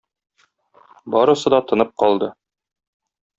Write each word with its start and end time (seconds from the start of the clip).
Барысы 1.15 1.51
да 1.55 1.59
тынып 1.73 1.93
калды. 2.05 2.31